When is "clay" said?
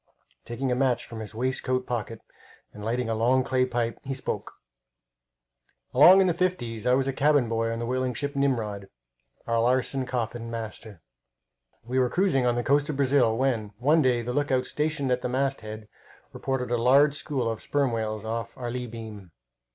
3.43-3.67